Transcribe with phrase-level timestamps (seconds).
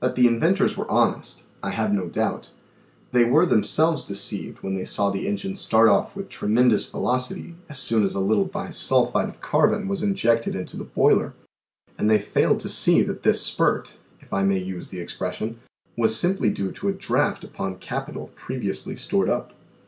[0.00, 2.50] That the inventors were honest I have no doubt.
[3.12, 6.28] They PERPETUAL MOTION 69 were themselves deceived when they saw the engine start off with
[6.28, 11.34] tremendous velocity as soon as a little bisulphide of carbon was injected into the boiler,
[11.96, 15.60] and they failed to see that this spurt, if I may use the expression,
[15.96, 19.52] was simply clue to a draft upon capital previously stored up.